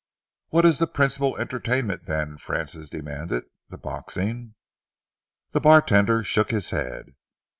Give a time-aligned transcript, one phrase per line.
[0.47, 3.43] "What is the principal entertainment, then?" Francis demanded.
[3.69, 4.55] "The boxing?"
[5.51, 7.13] The bartender shook his head.